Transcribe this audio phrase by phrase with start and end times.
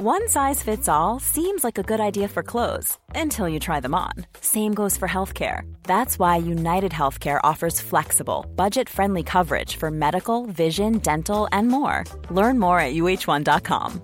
[0.00, 3.96] One size fits all seems like a good idea for clothes until you try them
[3.96, 4.12] on.
[4.40, 5.62] Same goes for healthcare.
[5.88, 12.04] That's why United Healthcare offers flexible, budget friendly coverage for medical, vision, dental, and more.
[12.30, 14.00] Learn more at uh1.com.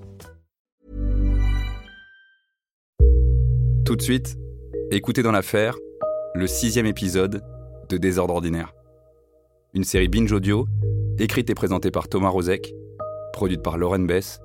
[3.86, 4.36] Tout de suite,
[4.90, 5.76] écoutez dans l'affaire
[6.34, 7.40] le sixième épisode
[7.88, 8.72] de Désordre ordinaire.
[9.74, 10.66] Une série binge audio
[11.20, 12.74] écrite et présentée par Thomas Rozek,
[13.32, 14.40] produite par Lauren Bess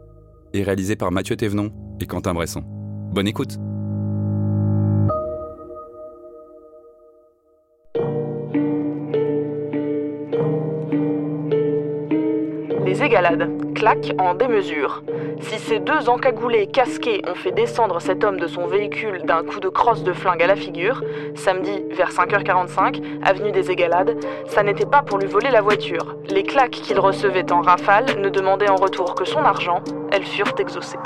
[0.54, 2.63] et réalisé par Mathieu Thévenon et Quentin Bresson.
[3.13, 3.57] Bonne écoute
[12.85, 15.04] Les égalades, claque en démesure.
[15.40, 19.62] Si ces deux encagoulés casqués ont fait descendre cet homme de son véhicule d'un coup
[19.62, 21.02] de crosse de flingue à la figure,
[21.34, 26.18] samedi vers 5h45, avenue des Égalades, ça n'était pas pour lui voler la voiture.
[26.28, 30.54] Les claques qu'il recevait en rafale ne demandaient en retour que son argent, elles furent
[30.60, 31.00] exaucées.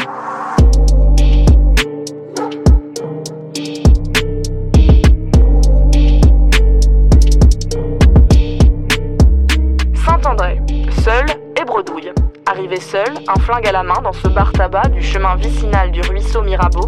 [9.93, 10.59] Saint-André,
[11.03, 11.25] seul
[11.61, 12.11] et bredouille.
[12.53, 16.01] Arrivé seul, un flingue à la main dans ce bar tabac du chemin vicinal du
[16.01, 16.87] ruisseau Mirabeau,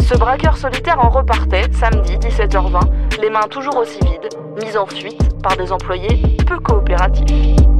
[0.00, 4.28] ce braqueur solitaire en repartait samedi 17h20, les mains toujours aussi vides,
[4.62, 7.75] mises en fuite par des employés peu coopératifs.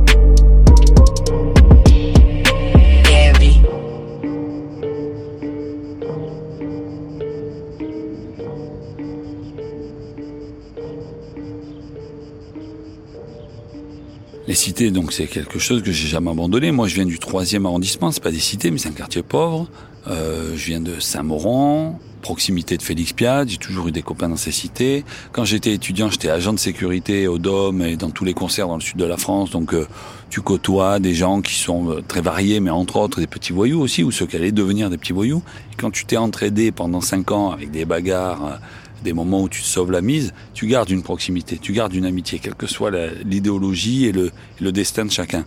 [14.49, 16.71] Les cités, donc, c'est quelque chose que j'ai jamais abandonné.
[16.71, 18.13] Moi, je viens du troisième arrondissement.
[18.13, 19.67] C'est pas des cités, mais c'est un quartier pauvre.
[20.07, 23.45] Euh, je viens de Saint-Mauron, proximité de Félix Piat.
[23.45, 25.05] J'ai toujours eu des copains dans ces cités.
[25.33, 28.77] Quand j'étais étudiant, j'étais agent de sécurité au Dôme et dans tous les concerts dans
[28.77, 29.51] le sud de la France.
[29.51, 29.89] Donc, euh,
[30.31, 33.81] tu côtoies des gens qui sont euh, très variés, mais entre autres des petits voyous
[33.81, 35.43] aussi, ou ceux qui allaient devenir des petits voyous.
[35.73, 38.61] Et quand tu t'es entraîné pendant cinq ans avec des bagarres,
[39.07, 42.41] des moments où tu sauves la mise, tu gardes une proximité, tu gardes une amitié,
[42.41, 42.91] quelle que soit
[43.25, 45.45] l'idéologie et le, destin de chacun.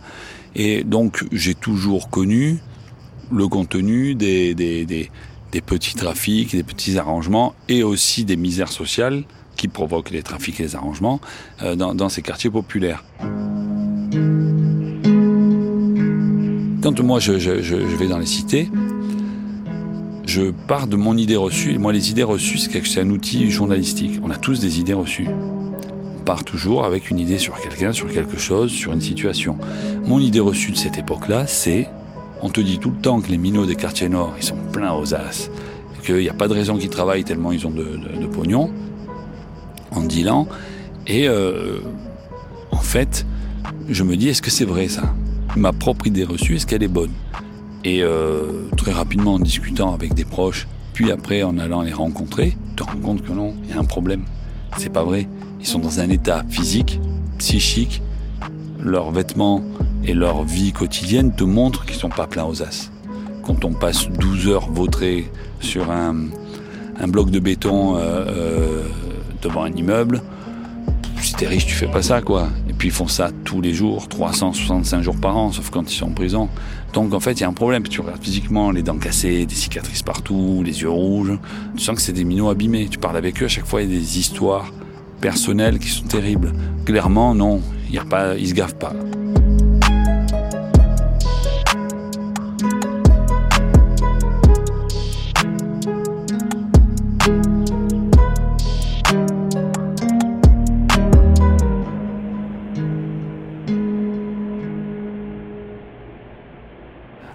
[0.55, 2.59] Et donc j'ai toujours connu
[3.31, 4.55] le contenu des,
[5.65, 9.23] petits trafics, des petits arrangements et aussi des misères sociales
[9.57, 11.19] qui provoquent les trafics et les arrangements
[11.61, 13.03] euh, dans, ces quartiers populaires.
[16.81, 18.69] Quand moi je, je vais dans les cités,
[20.29, 21.73] je pars de mon idée reçue.
[21.73, 24.19] Et moi, les idées reçues, c'est un outil journalistique.
[24.23, 25.27] On a tous des idées reçues.
[25.27, 29.57] On part toujours avec une idée sur quelqu'un, sur quelque chose, sur une situation.
[30.05, 31.89] Mon idée reçue de cette époque-là, c'est
[32.43, 34.93] on te dit tout le temps que les minots des quartiers nord, ils sont pleins
[34.93, 35.49] aux as,
[36.05, 38.69] qu'il n'y a pas de raison qu'ils travaillent tellement ils ont de, pognon,
[39.91, 40.47] en dealant.
[41.07, 41.79] Et euh,
[42.69, 43.25] en fait,
[43.89, 45.11] je me dis, est-ce que c'est vrai ça?
[45.55, 47.11] Ma propre idée reçue, est-ce qu'elle est bonne?
[47.83, 52.57] Et euh, très rapidement, en discutant avec des proches, puis après en allant les rencontrer,
[52.75, 54.25] tu te rends compte que non, il y a un problème.
[54.77, 55.27] C'est pas vrai.
[55.59, 56.99] Ils sont dans un état physique,
[57.37, 58.01] psychique.
[58.79, 59.61] Leurs vêtements
[60.05, 62.91] et leur vie quotidienne te montrent qu'ils sont pas pleins aux as.
[63.43, 65.29] Quand on passe 12 heures vautrés
[65.59, 66.15] sur un,
[66.99, 68.83] un bloc de béton euh, euh,
[69.41, 70.21] devant un immeuble,
[71.21, 72.49] si t'es riche, tu fais pas ça, quoi.
[72.79, 76.07] Puis ils font ça tous les jours, 365 jours par an, sauf quand ils sont
[76.07, 76.47] en prison.
[76.93, 77.83] Donc en fait, il y a un problème.
[77.83, 81.37] Tu regardes physiquement, les dents cassées, des cicatrices partout, les yeux rouges.
[81.75, 82.87] Tu sens que c'est des minots abîmés.
[82.89, 84.71] Tu parles avec eux, à chaque fois, il y a des histoires
[85.19, 86.53] personnelles qui sont terribles.
[86.85, 88.93] Clairement, non, ils se gavent pas.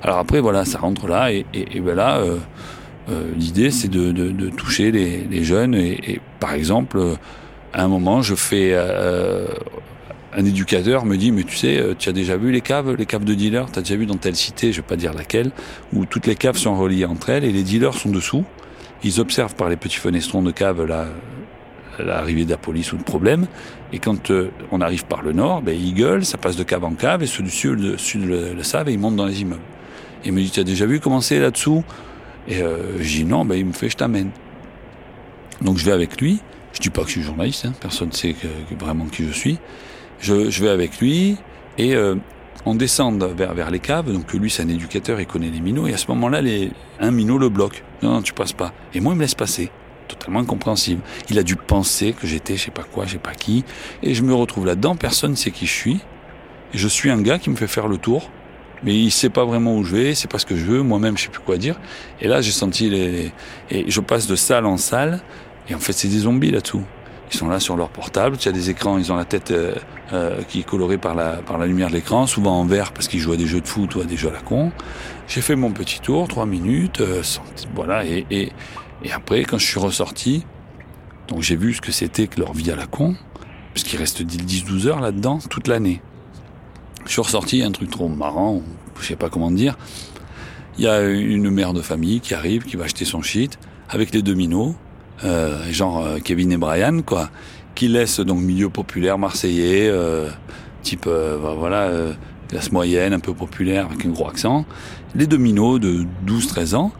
[0.04, 2.36] Alors après, voilà, ça rentre là, et, et, ben euh,
[3.08, 5.74] euh, l'idée, c'est de, toucher les, jeunes.
[5.74, 7.00] Et, par exemple,
[7.72, 9.46] à un moment, je fais euh,
[10.36, 13.24] un éducateur me dit, mais tu sais, tu as déjà vu les caves, les caves
[13.24, 15.52] de dealers, tu déjà vu dans telle cité, je vais pas dire laquelle,
[15.94, 18.44] où toutes les caves sont reliées entre elles et les dealers sont dessous.
[19.04, 20.86] Ils observent par les petits fenestrons de cave
[21.98, 23.46] l'arrivée de la police ou de problème.
[23.94, 26.84] Et quand euh, on arrive par le nord, ben, ils gueulent, ça passe de cave
[26.84, 29.40] en cave, et ceux du sud, le, sud le savent, et ils montent dans les
[29.40, 29.62] immeubles.
[30.24, 31.84] Il me dit, tu as déjà vu comment c'est là-dessous?
[32.48, 34.30] Et euh, je dis, non, ben, il me fait, je t'amène.
[35.60, 36.40] Donc je vais avec lui.
[36.72, 39.24] Je dis pas que je suis journaliste, hein, personne ne sait que, que vraiment qui
[39.24, 39.58] je suis.
[40.20, 41.36] Je, je vais avec lui,
[41.78, 42.16] et euh,
[42.66, 44.12] on descend vers, vers les caves.
[44.12, 45.86] Donc lui, c'est un éducateur, il connaît les minots.
[45.86, 47.84] Et à ce moment-là, les, un minot le bloque.
[48.02, 48.72] Non, non, tu passes pas.
[48.92, 49.70] Et moi, il me laisse passer
[50.08, 51.00] totalement incompréhensible.
[51.30, 53.64] Il a dû penser que j'étais je sais pas quoi, je sais pas qui,
[54.02, 56.00] et je me retrouve là-dedans, personne ne sait qui je suis.
[56.72, 58.30] Et je suis un gars qui me fait faire le tour
[58.84, 61.16] mais il sait pas vraiment où je vais, c'est pas ce que je veux, moi-même
[61.16, 61.80] je sais plus quoi dire.
[62.20, 63.32] Et là j'ai senti les,
[63.70, 65.20] et je passe de salle en salle,
[65.68, 66.84] et en fait c'est des zombies là-dessous.
[67.32, 69.74] Ils sont là sur leur portable, tu as des écrans, ils ont la tête euh,
[70.12, 73.08] euh, qui est colorée par la, par la lumière de l'écran, souvent en vert parce
[73.08, 74.70] qu'ils jouent à des jeux de foot ou à des jeux à la con.
[75.26, 77.22] J'ai fait mon petit tour, trois minutes, euh,
[77.74, 78.52] voilà, et, et,
[79.02, 80.44] et après quand je suis ressorti,
[81.28, 83.16] donc j'ai vu ce que c'était que leur vie à la con,
[83.72, 86.02] parce qu'il reste 10-12 heures là-dedans toute l'année.
[87.06, 88.62] Je suis ressorti, un truc trop marrant,
[89.00, 89.76] je sais pas comment dire.
[90.78, 93.58] Il y a une mère de famille qui arrive, qui va acheter son shit,
[93.88, 94.74] avec les deux minots,
[95.22, 97.30] euh, genre euh, Kevin et Brian, quoi,
[97.74, 100.28] qui laissent donc milieu populaire marseillais, euh,
[100.82, 102.12] type, euh, voilà, euh,
[102.48, 104.64] classe moyenne, un peu populaire, avec un gros accent.
[105.14, 106.92] Les deux minots de 12-13 ans,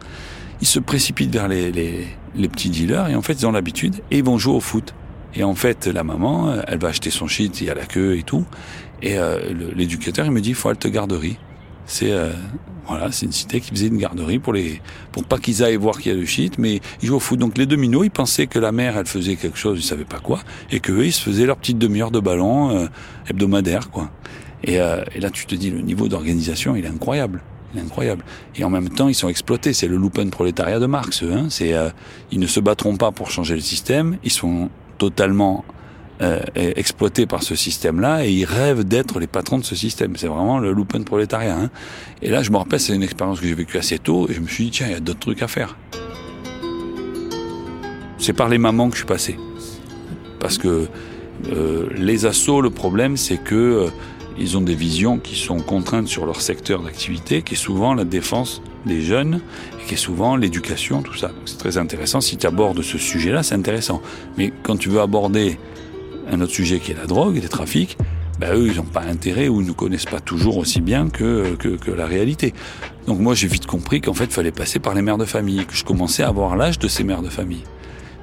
[0.61, 3.95] ils se précipitent vers les, les, les petits dealers, et en fait, ils ont l'habitude,
[4.11, 4.93] et ils vont jouer au foot.
[5.37, 8.17] Et en fait, la maman, elle va acheter son shit, il y a la queue
[8.17, 8.45] et tout.
[9.01, 11.37] Et euh, l'éducateur, il me dit, il faut halte garderie.
[11.85, 12.31] C'est euh,
[12.87, 14.81] voilà, c'est une cité qui faisait une garderie pour les
[15.11, 17.39] pour pas qu'ils aillent voir qu'il y a du shit, mais ils jouent au foot.
[17.39, 20.05] Donc les deux minots, ils pensaient que la mère, elle faisait quelque chose, ils savaient
[20.05, 20.39] pas quoi,
[20.71, 22.87] et que eux, ils se faisaient leur petite demi-heure de ballon euh,
[23.27, 24.11] hebdomadaire, quoi.
[24.63, 27.41] Et, euh, et là, tu te dis, le niveau d'organisation, il est incroyable.
[27.73, 28.23] Il est incroyable.
[28.55, 29.73] Et en même temps, ils sont exploités.
[29.73, 31.23] C'est le Lupen prolétariat de Marx.
[31.23, 31.47] Hein.
[31.49, 31.89] C'est, euh,
[32.31, 34.17] ils ne se battront pas pour changer le système.
[34.23, 35.65] Ils sont totalement
[36.21, 40.15] euh, exploités par ce système-là et ils rêvent d'être les patrons de ce système.
[40.15, 41.57] C'est vraiment le Lupen prolétariat.
[41.57, 41.69] Hein.
[42.21, 44.39] Et là, je me rappelle, c'est une expérience que j'ai vécue assez tôt et je
[44.39, 45.75] me suis dit, tiens, il y a d'autres trucs à faire.
[48.17, 49.37] C'est par les mamans que je suis passé.
[50.39, 50.87] Parce que
[51.51, 53.89] euh, les assauts, le problème, c'est que euh,
[54.37, 58.05] ils ont des visions qui sont contraintes sur leur secteur d'activité, qui est souvent la
[58.05, 59.41] défense des jeunes,
[59.81, 61.31] et qui est souvent l'éducation, tout ça.
[61.45, 62.21] C'est très intéressant.
[62.21, 64.01] Si tu abordes ce sujet-là, c'est intéressant.
[64.37, 65.57] Mais quand tu veux aborder
[66.29, 67.97] un autre sujet qui est la drogue et les trafics,
[68.39, 71.55] ben eux, ils n'ont pas intérêt ou ils ne connaissent pas toujours aussi bien que,
[71.55, 72.53] que, la réalité.
[73.07, 75.65] Donc moi, j'ai vite compris qu'en fait, il fallait passer par les mères de famille,
[75.65, 77.63] que je commençais à avoir l'âge de ces mères de famille.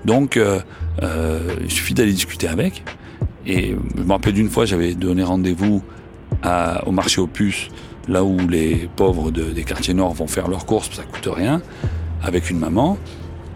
[0.04, 0.60] Donc, euh,
[1.02, 2.84] euh, il suffit d'aller discuter avec.
[3.46, 5.82] Et je me rappelle d'une fois, j'avais donné rendez-vous
[6.86, 7.68] au marché aux puces,
[8.08, 11.62] là où les pauvres de, des quartiers nord vont faire leurs courses, ça coûte rien,
[12.22, 12.98] avec une maman.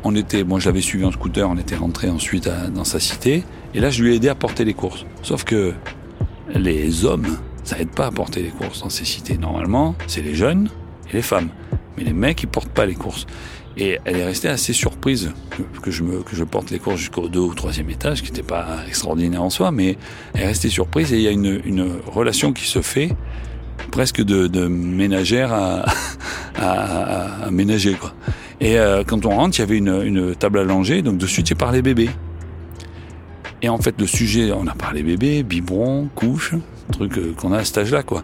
[0.08, 3.42] On était, moi je l'avais suivi en scooter, on était rentré ensuite dans sa cité,
[3.74, 5.04] et là je lui ai aidé à porter les courses.
[5.22, 5.74] Sauf que
[6.54, 7.26] les hommes,
[7.64, 9.36] ça aide pas à porter les courses dans ces cités.
[9.36, 10.70] Normalement, c'est les jeunes
[11.10, 11.48] et les femmes.
[11.98, 13.26] Mais les mecs, ils portent pas les courses.
[13.76, 17.00] Et elle est restée assez surprise que, que je, me, que je porte les courses
[17.00, 19.98] jusqu'au deux ou troisième étage, qui n'était pas extraordinaire en soi, mais
[20.34, 23.10] elle est restée surprise et il y a une, une relation qui se fait
[23.90, 25.84] presque de, de ménagère à,
[26.56, 27.94] à, à, ménager.
[27.94, 28.12] Quoi.
[28.60, 31.54] Et euh, quand on rentre, il y avait une, une table allongée, donc dessus, tu
[31.54, 32.08] parlais bébé.
[33.62, 36.54] Et en fait, le sujet, on a parlé bébé, biberon, couche,
[36.92, 38.22] truc euh, qu'on a à cet âge-là, quoi.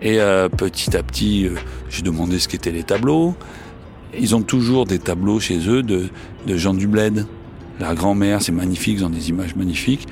[0.00, 1.54] Et euh, petit à petit, euh,
[1.90, 3.34] j'ai demandé ce qu'étaient les tableaux.
[4.18, 6.08] Ils ont toujours des tableaux chez eux de,
[6.46, 7.26] de gens du bled.
[7.80, 10.06] La grand-mère, c'est magnifique, ils ont des images magnifiques.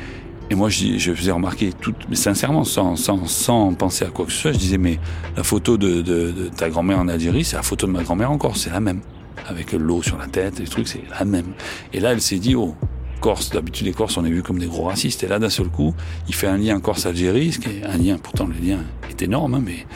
[0.50, 4.26] Et moi, je, je faisais remarquer, tout, mais sincèrement, sans, sans, sans penser à quoi
[4.26, 4.98] que ce soit, je disais, mais
[5.37, 8.31] la photo de, de, de ta grand-mère en Algérie, c'est la photo de ma grand-mère
[8.31, 9.00] encore, c'est la même.
[9.48, 11.52] Avec l'eau sur la tête, les trucs, c'est la même.
[11.93, 12.75] Et là, elle s'est dit, oh,
[13.20, 15.69] Corse, d'habitude les Corses on est vus comme des gros racistes, et là d'un seul
[15.69, 15.94] coup,
[16.28, 18.78] il fait un lien Corse-Algérie, ce qui est un lien, pourtant le lien
[19.10, 19.87] est énorme, hein, mais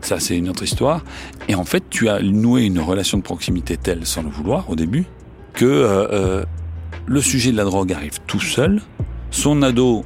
[0.00, 1.04] ça c'est une autre histoire.
[1.48, 4.76] Et en fait, tu as noué une relation de proximité telle, sans le vouloir au
[4.76, 5.06] début,
[5.54, 6.44] que euh, euh,
[7.06, 8.80] le sujet de la drogue arrive tout seul,
[9.30, 10.04] son ado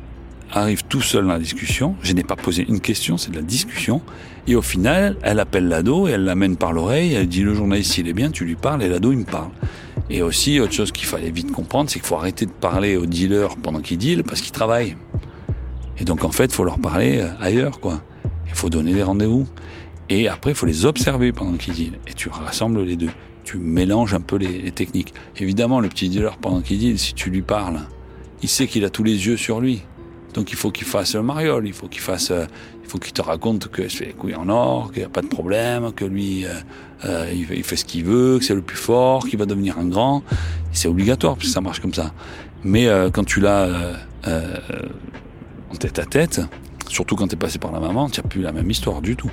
[0.51, 3.43] arrive tout seul dans la discussion, je n'ai pas posé une question, c'est de la
[3.43, 4.03] discussion,
[4.47, 7.97] et au final, elle appelle l'ado et elle l'amène par l'oreille, elle dit le journaliste
[7.99, 9.51] il est bien, tu lui parles, et l'ado il me parle.
[10.11, 13.07] Et aussi, autre chose qu'il fallait vite comprendre, c'est qu'il faut arrêter de parler aux
[13.07, 14.97] dealers pendant qu'ils dealent parce qu'ils travaillent.
[15.99, 18.03] Et donc, en fait, il faut leur parler ailleurs, quoi.
[18.49, 19.47] Il faut donner des rendez-vous.
[20.09, 21.99] Et après, il faut les observer pendant qu'ils dealent.
[22.09, 23.11] Et tu rassembles les deux.
[23.45, 25.15] Tu mélanges un peu les, les techniques.
[25.39, 27.81] Évidemment, le petit dealer, pendant qu'il deal, si tu lui parles,
[28.43, 29.83] il sait qu'il a tous les yeux sur lui.
[30.35, 32.47] Donc il faut qu'il fasse le mariole, il faut qu'il fasse, euh,
[32.83, 35.21] il faut qu'il te raconte que se fait les en or, qu'il n'y a pas
[35.21, 36.55] de problème, que lui, euh,
[37.05, 39.87] euh, il, fait ce qu'il veut, que c'est le plus fort, qu'il va devenir un
[39.87, 40.23] grand.
[40.73, 42.13] C'est obligatoire parce que ça marche comme ça.
[42.65, 43.69] Mais euh, quand tu l'as
[44.27, 44.57] euh,
[45.71, 46.41] en tête à tête,
[46.89, 49.31] surtout quand t'es passé par la maman, tu n'as plus la même histoire du tout.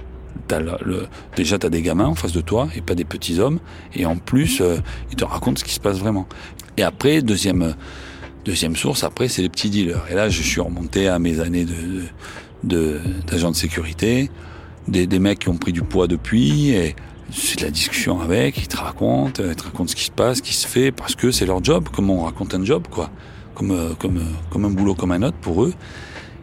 [0.51, 3.05] As le, le, déjà, tu as des gamins en face de toi et pas des
[3.05, 3.59] petits hommes.
[3.93, 4.63] Et en plus,
[5.11, 6.27] ils te racontent ce qui se passe vraiment.
[6.75, 7.75] Et après, deuxième
[8.45, 10.05] Deuxième source, après, c'est les petits dealers.
[10.09, 12.03] Et là, je suis remonté à mes années de,
[12.63, 14.31] de, d'agent de sécurité,
[14.87, 16.95] des, des mecs qui ont pris du poids depuis, et
[17.31, 20.37] c'est de la discussion avec, ils te racontent, ils te racontent ce qui se passe,
[20.37, 23.09] ce qui se fait, parce que c'est leur job, comme on raconte un job, quoi.
[23.55, 25.73] Comme, comme, comme un boulot comme un autre pour eux.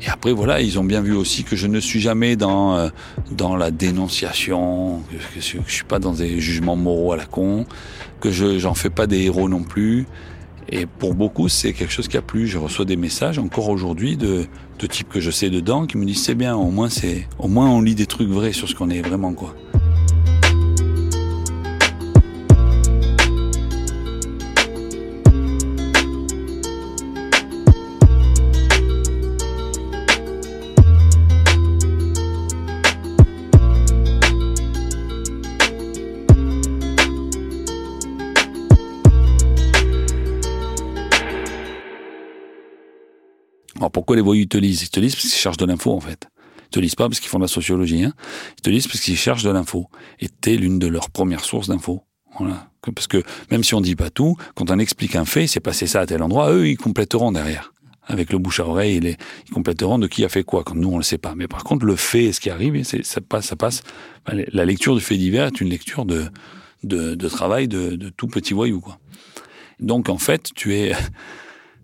[0.03, 2.89] Et après, voilà, ils ont bien vu aussi que je ne suis jamais dans, euh,
[3.31, 7.65] dans la dénonciation, que, je, je suis pas dans des jugements moraux à la con,
[8.21, 10.07] que je j'en fais pas des héros non plus.
[10.69, 12.47] Et pour beaucoup, c'est quelque chose qui a plu.
[12.47, 14.47] Je reçois des messages encore aujourd'hui de,
[14.79, 17.49] de types que je sais dedans qui me disent c'est bien, au moins c'est, au
[17.49, 19.55] moins on lit des trucs vrais sur ce qu'on est vraiment quoi.
[44.07, 44.83] Pourquoi les voyous te lisent?
[44.83, 46.29] Ils te lisent parce qu'ils cherchent de l'info en fait.
[46.67, 48.05] Ils te lisent pas parce qu'ils font de la sociologie.
[48.05, 48.13] Hein.
[48.57, 49.89] Ils te lisent parce qu'ils cherchent de l'info.
[50.21, 52.05] Et t'es l'une de leurs premières sources d'infos.
[52.39, 52.71] Voilà.
[52.95, 55.89] Parce que même si on dit pas tout, quand on explique un fait, c'est passé
[55.89, 57.75] ça à tel endroit, eux ils compléteront derrière.
[58.05, 59.17] Avec le bouche à oreille, ils,
[59.49, 61.35] ils compléteront de qui a fait quoi, quand nous on le sait pas.
[61.35, 63.83] Mais par contre, le fait, ce qui arrive, ça passe, ça passe.
[64.29, 68.81] La lecture du fait divers est une lecture de travail de, de tout petit voyou,
[68.81, 69.01] quoi.
[69.81, 70.95] Donc en fait, tu es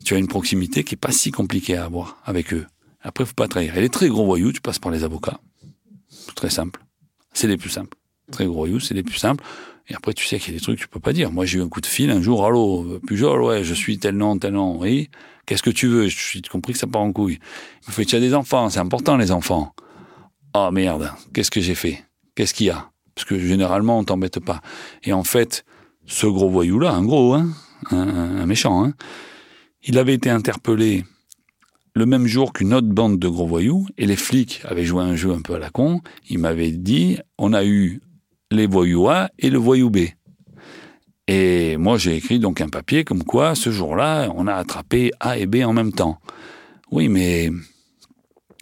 [0.02, 2.66] tu as une proximité qui est pas si compliquée à avoir avec eux.
[3.00, 3.76] Après, faut pas trahir.
[3.76, 5.40] Et les très gros voyous, tu passes par les avocats.
[6.34, 6.84] Très simple.
[7.32, 7.96] C'est les plus simples.
[8.30, 9.44] Très gros voyous, c'est les plus simples.
[9.88, 11.32] Et après, tu sais qu'il y a des trucs que tu peux pas dire.
[11.32, 12.46] Moi, j'ai eu un coup de fil un jour.
[12.46, 14.78] Allô, Pujol, ouais, je suis tel nom, tel nom.
[14.78, 15.10] Oui.
[15.44, 16.06] Qu'est-ce que tu veux?
[16.06, 17.40] Je suis compris que ça part en couille.
[17.82, 18.70] Il me fait, tu as des enfants.
[18.70, 19.74] C'est important, les enfants.
[20.54, 21.10] Oh, merde.
[21.34, 22.04] Qu'est-ce que j'ai fait?
[22.36, 22.90] Qu'est-ce qu'il y a?
[23.14, 24.62] Parce que généralement, on t'embête pas.
[25.02, 25.64] Et en fait,
[26.06, 27.48] ce gros voyou-là, un gros, hein,
[27.90, 28.94] un, un méchant, hein,
[29.84, 31.04] il avait été interpellé
[31.94, 35.14] le même jour qu'une autre bande de gros voyous, et les flics avaient joué un
[35.14, 36.00] jeu un peu à la con.
[36.30, 38.00] Ils m'avaient dit, on a eu
[38.50, 39.98] les voyous A et le voyou B.
[41.28, 45.38] Et moi, j'ai écrit donc un papier comme quoi, ce jour-là, on a attrapé A
[45.38, 46.18] et B en même temps.
[46.90, 47.50] Oui, mais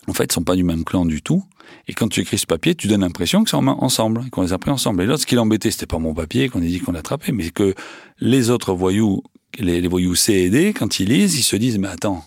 [0.08, 1.44] en fait, ils sont pas du même clan du tout.
[1.86, 4.58] Et quand tu écris ce papier, tu donnes l'impression que c'est ensemble, qu'on les a
[4.58, 5.02] pris ensemble.
[5.02, 7.50] Et là, ce qui l'embêtait, c'était pas mon papier qu'on a dit qu'on l'attrapait, mais
[7.50, 7.74] que
[8.18, 9.22] les autres voyous
[9.59, 12.25] les, les, voyous C et D, quand ils lisent, ils se disent, mais attends,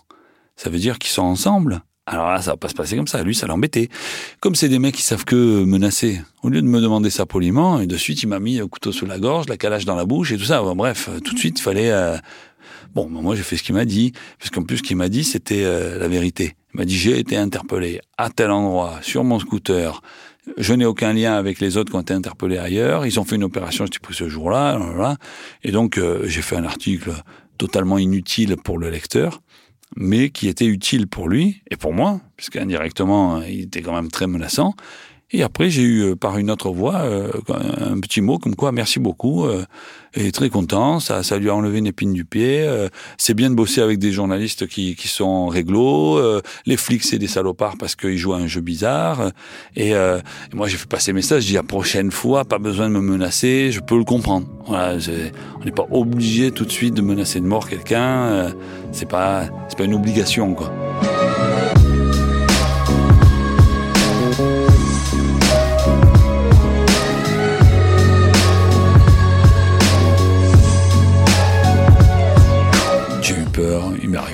[0.55, 3.23] ça veut dire qu'ils sont ensemble alors là, ça va pas se passer comme ça.
[3.23, 3.87] Lui, ça l'embêtait.
[4.41, 7.79] Comme c'est des mecs qui savent que menacer, au lieu de me demander ça poliment,
[7.79, 10.05] et de suite, il m'a mis un couteau sous la gorge, la calage dans la
[10.05, 10.61] bouche et tout ça.
[10.61, 11.91] Bon, bref, tout de suite, il fallait...
[11.91, 12.17] Euh...
[12.93, 15.63] Bon, moi, j'ai fait ce qu'il m'a dit, puisqu'en plus, ce qu'il m'a dit, c'était
[15.63, 16.55] euh, la vérité.
[16.73, 20.01] Il m'a dit, j'ai été interpellé à tel endroit, sur mon scooter,
[20.57, 23.05] je n'ai aucun lien avec les autres qui ont été interpellés ailleurs.
[23.05, 25.17] Ils ont fait une opération, j'étais pris ce jour-là.
[25.63, 27.11] Et donc, euh, j'ai fait un article
[27.57, 29.41] totalement inutile pour le lecteur,
[29.95, 34.27] mais qui était utile pour lui et pour moi, puisqu'indirectement, il était quand même très
[34.27, 34.75] menaçant.
[35.35, 38.71] Et après, j'ai eu euh, par une autre voix euh, un petit mot comme quoi
[38.71, 39.65] merci beaucoup euh,
[40.13, 40.99] et très content.
[40.99, 42.61] Ça, ça lui a enlevé une épine du pied.
[42.61, 42.87] Euh,
[43.17, 46.19] c'est bien de bosser avec des journalistes qui, qui sont réglo.
[46.19, 49.31] Euh, les flics, c'est des salopards parce qu'ils jouent à un jeu bizarre.
[49.75, 50.19] Et, et
[50.53, 51.43] moi, j'ai fait passer message.
[51.43, 53.71] Je dis la prochaine fois, pas besoin de me menacer.
[53.71, 54.47] Je peux le comprendre.
[54.67, 54.97] Voilà,
[55.59, 58.53] on n'est pas obligé tout de suite de menacer de mort quelqu'un.
[58.91, 60.71] c'est pas, c'est pas une obligation, quoi.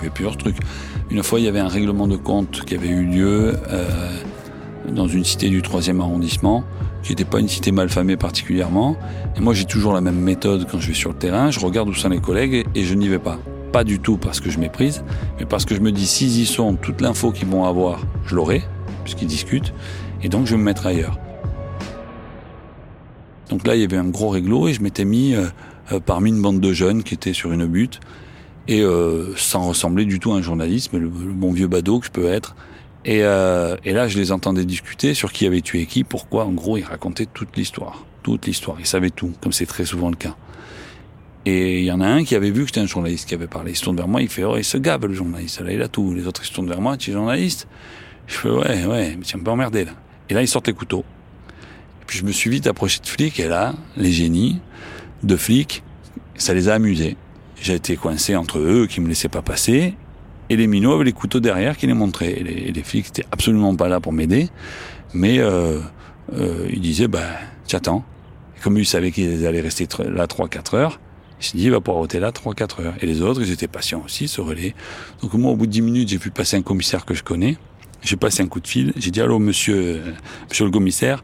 [0.09, 0.57] Plusieurs trucs.
[1.09, 3.87] Une fois, il y avait un règlement de compte qui avait eu lieu euh,
[4.91, 6.63] dans une cité du 3e arrondissement,
[7.03, 8.97] qui n'était pas une cité mal famée particulièrement.
[9.37, 11.51] Et moi, j'ai toujours la même méthode quand je vais sur le terrain.
[11.51, 13.39] Je regarde où sont les collègues et je n'y vais pas.
[13.71, 15.03] Pas du tout parce que je méprise,
[15.39, 18.35] mais parce que je me dis, s'ils y sont, toute l'info qu'ils vont avoir, je
[18.35, 18.63] l'aurai,
[19.03, 19.73] puisqu'ils discutent,
[20.23, 21.19] et donc je vais me mettre ailleurs.
[23.49, 25.47] Donc là, il y avait un gros réglo et je m'étais mis euh,
[25.91, 27.99] euh, parmi une bande de jeunes qui étaient sur une butte
[28.69, 31.99] et euh, sans ressembler du tout à un journaliste, mais le, le bon vieux badaud
[31.99, 32.55] que je peux être.
[33.03, 36.45] Et, euh, et, là, je les entendais discuter sur qui avait tué qui, pourquoi.
[36.45, 38.77] En gros, ils racontaient toute l'histoire, toute l'histoire.
[38.79, 40.35] Ils savaient tout, comme c'est très souvent le cas.
[41.47, 43.47] Et il y en a un qui avait vu que c'était un journaliste qui avait
[43.47, 43.71] parlé.
[43.71, 45.61] Il se tourne vers moi, il fait, oh, il se gave le journaliste.
[45.61, 46.13] Là, il a tout.
[46.13, 47.67] Les autres, ils se tournent vers moi, tu es journaliste
[48.27, 49.93] Je fais, ouais, ouais, mais tu un peu emmerdé là.
[50.29, 51.05] Et là, ils sortent les couteaux.
[52.03, 54.59] Et puis je me suis vite approché de flics, et là, les génies
[55.23, 55.81] de flics,
[56.35, 57.17] ça les a amusés.
[57.61, 59.95] J'ai été coincé entre eux qui me laissaient pas passer
[60.49, 62.39] et les minots avaient les couteaux derrière qui les montraient.
[62.39, 64.49] Et les, les flics étaient absolument pas là pour m'aider,
[65.13, 65.79] mais euh,
[66.33, 67.27] euh, ils disaient bah
[67.67, 68.03] t'attends.
[68.63, 70.99] Comme ils savaient qu'ils allaient rester là 3-4 heures,
[71.39, 72.93] ils se dit il va pouvoir ôter là 3-4 heures.
[73.01, 74.75] Et les autres, ils étaient patients aussi, se relaient.
[75.21, 77.57] Donc moi, au bout de 10 minutes, j'ai pu passer un commissaire que je connais.
[78.01, 78.91] J'ai passé un coup de fil.
[78.97, 80.01] J'ai dit allô monsieur,
[80.49, 81.23] monsieur le commissaire.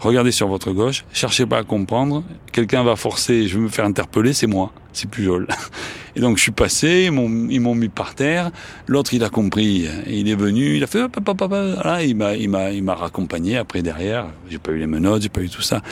[0.00, 2.22] Regardez sur votre gauche, cherchez pas à comprendre,
[2.52, 5.46] quelqu'un va forcer, je vais me faire interpeller, c'est moi, c'est Pujol.
[6.16, 8.50] Et donc je suis passé, ils m'ont, mis par terre,
[8.86, 12.34] l'autre il a compris, il est venu, il a fait, papa, papa, voilà, il m'a,
[12.34, 15.50] il m'a, il m'a raccompagné après derrière, j'ai pas eu les menottes, j'ai pas eu
[15.50, 15.82] tout ça,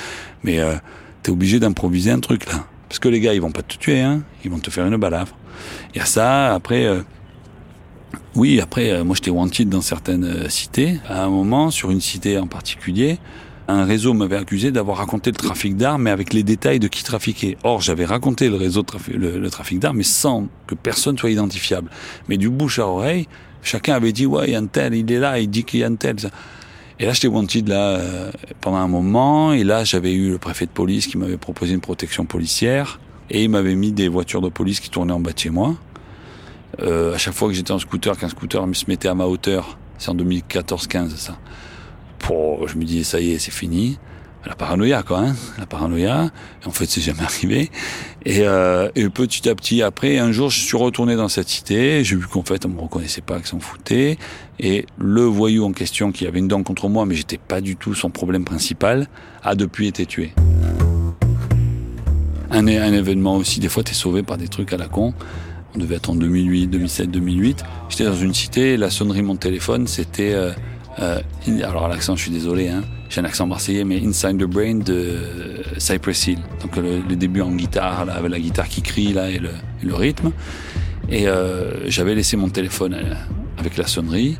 [0.42, 0.74] mais euh,
[1.22, 2.64] t'es obligé d'improviser un truc là.
[2.88, 4.96] Parce que les gars, ils vont pas te tuer, hein, ils vont te faire une
[4.96, 5.34] balafre.
[5.94, 6.84] Il y a ça, après...
[6.84, 7.02] Euh,
[8.36, 10.98] oui, après, euh, moi j'étais wanted dans certaines euh, cités.
[11.08, 13.18] À un moment, sur une cité en particulier,
[13.68, 17.02] un réseau m'avait accusé d'avoir raconté le trafic d'armes, mais avec les détails de qui
[17.02, 17.56] trafiquait.
[17.64, 21.30] Or, j'avais raconté le réseau de trafic, le, trafic d'armes, mais sans que personne soit
[21.30, 21.90] identifiable.
[22.28, 23.26] Mais du bouche à oreille,
[23.62, 25.80] chacun avait dit, ouais, il y a un tel, il est là, il dit qu'il
[25.80, 26.16] y a un tel.
[27.00, 28.30] Et là, j'étais wanted là euh,
[28.60, 31.80] pendant un moment, et là, j'avais eu le préfet de police qui m'avait proposé une
[31.80, 35.38] protection policière, et il m'avait mis des voitures de police qui tournaient en bas de
[35.38, 35.74] chez moi.
[36.80, 39.78] Euh, à chaque fois que j'étais en scooter, qu'un scooter se mettait à ma hauteur,
[39.98, 41.38] c'est en 2014-15 ça.
[42.24, 43.98] Pour, je me disais ça y est, c'est fini.
[44.46, 46.30] La paranoïa quoi, hein la paranoïa.
[46.64, 47.70] en fait, c'est jamais arrivé.
[48.24, 52.02] Et, euh, et, petit à petit, après, un jour, je suis retourné dans cette cité.
[52.02, 54.16] J'ai vu qu'en fait, on me reconnaissait pas, qu'ils s'en foutaient.
[54.58, 57.76] Et le voyou en question, qui avait une dent contre moi, mais j'étais pas du
[57.76, 59.06] tout son problème principal,
[59.42, 60.32] a depuis été tué.
[62.50, 65.12] Un, un événement aussi, des fois, t'es sauvé par des trucs à la con
[65.74, 67.64] on devait être en 2008, 2007, 2008.
[67.88, 70.32] J'étais dans une cité, la sonnerie de mon téléphone, c'était...
[70.32, 70.52] Euh,
[71.00, 71.20] euh,
[71.62, 75.18] alors l'accent, je suis désolé, hein, j'ai un accent marseillais, mais Inside the Brain de
[75.78, 76.38] Cypress Hill.
[76.62, 80.32] Donc le, début en guitare, là, avec la guitare qui crie là et le, rythme.
[81.08, 82.96] Et euh, j'avais laissé mon téléphone
[83.58, 84.38] avec la sonnerie.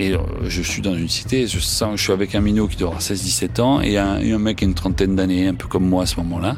[0.00, 0.14] Et
[0.46, 3.02] je suis dans une cité, je sens, je suis avec un minot qui doit avoir
[3.02, 5.88] 16-17 ans et un, et un mec qui a une trentaine d'années, un peu comme
[5.88, 6.56] moi à ce moment-là.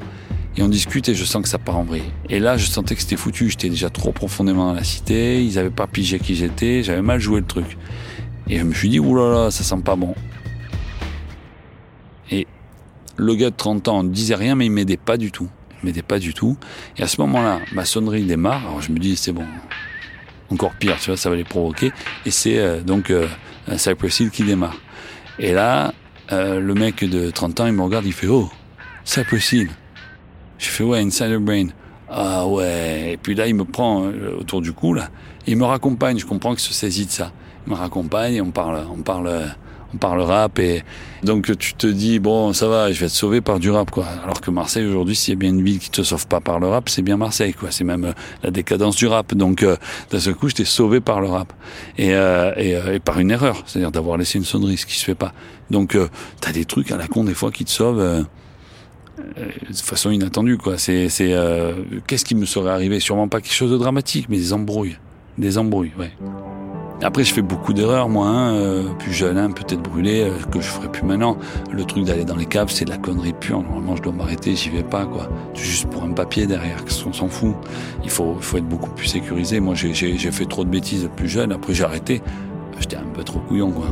[0.57, 2.11] Et on discute et je sens que ça part en vrille.
[2.29, 3.49] Et là, je sentais que c'était foutu.
[3.49, 5.43] J'étais déjà trop profondément dans la cité.
[5.43, 6.83] Ils avaient pas pigé qui j'étais.
[6.83, 7.79] J'avais mal joué le truc.
[8.51, 10.15] Et je me suis dit, oulala, ça sent pas bon.
[12.31, 12.47] Et
[13.17, 15.49] le gars de 30 ans disait rien, mais il m'aidait pas du tout.
[15.83, 16.59] Il m'aidait pas du tout.
[16.99, 18.61] Et à ce moment-là, ma sonnerie démarre.
[18.67, 19.47] Alors je me dis, c'est bon.
[20.51, 21.93] Encore pire, tu vois, ça va les provoquer.
[22.27, 23.29] Et c'est euh, donc euh,
[23.77, 24.77] Cypress Hill qui démarre.
[25.39, 25.95] Et là,
[26.33, 28.51] euh, le mec de 30 ans, il me regarde, il fait, oh,
[29.05, 29.71] Cypress Hill.
[30.59, 31.69] Je fais ouais, Insider Brain.
[32.09, 33.13] Ah ouais.
[33.13, 35.09] Et puis là, il me prend euh, autour du cou, là.
[35.47, 36.19] il me raccompagne.
[36.19, 37.33] Je comprends qu'il se saisit de ça.
[37.67, 39.31] Me raccompagne on parle, on parle,
[39.95, 40.59] on parle rap.
[40.59, 40.83] Et
[41.23, 44.07] donc, tu te dis, bon, ça va, je vais être sauvé par du rap, quoi.
[44.25, 46.59] Alors que Marseille, aujourd'hui, s'il y a bien une ville qui te sauve pas par
[46.59, 47.71] le rap, c'est bien Marseille, quoi.
[47.71, 49.35] C'est même euh, la décadence du rap.
[49.35, 49.77] Donc, euh,
[50.11, 51.53] d'un seul coup, j'étais sauvé par le rap.
[51.99, 53.63] Et, euh, et, et, par une erreur.
[53.67, 55.33] C'est-à-dire d'avoir laissé une sonnerie, ce qui se fait pas.
[55.71, 55.97] Donc,
[56.41, 58.25] t'as des trucs à la con, des fois, qui te sauvent
[59.39, 60.79] euh, de façon inattendue quoi.
[60.79, 61.75] C'est c'est euh,
[62.07, 63.01] qu'est-ce qui me serait arrivé?
[63.01, 64.97] Sûrement pas quelque chose de dramatique, mais des embrouilles,
[65.39, 66.13] des embrouilles, ouais.
[67.03, 70.69] Après, je fais beaucoup d'erreurs, moi, hein, euh, plus jeune, hein, peut-être brûlé, que je
[70.69, 71.39] ferai plus maintenant.
[71.73, 73.63] Le truc d'aller dans les caves, c'est de la connerie pure.
[73.63, 75.29] Normalement, je dois m'arrêter, j'y vais pas, quoi.
[75.55, 77.55] Juste pour un papier derrière, qu'on s'en fout.
[78.05, 79.61] Il faut, faut être beaucoup plus sécurisé.
[79.61, 81.53] Moi, j'ai fait trop de bêtises plus jeune.
[81.53, 82.21] Après, j'ai arrêté.
[82.79, 83.87] J'étais un peu trop couillon, quoi.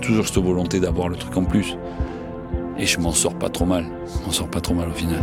[0.00, 1.76] Toujours cette volonté d'avoir le truc en plus.
[2.76, 3.86] Et je m'en sors pas trop mal.
[4.06, 5.22] Je m'en sors pas trop mal au final.